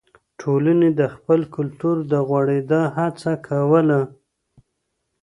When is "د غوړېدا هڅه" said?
2.11-3.31